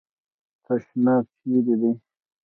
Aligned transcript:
تشناب 0.63 1.25
چیري 1.37 1.73
دی؟ 1.81 1.91